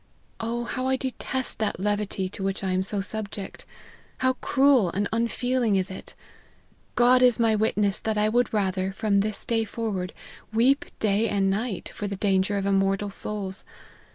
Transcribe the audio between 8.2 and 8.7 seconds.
would